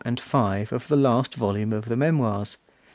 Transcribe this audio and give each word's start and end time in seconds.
and 0.03 0.19
V. 0.19 0.35
of 0.71 0.87
the 0.87 0.95
last 0.95 1.35
volume 1.35 1.71
of 1.71 1.85
the 1.85 1.95
Memoirs. 1.95 2.57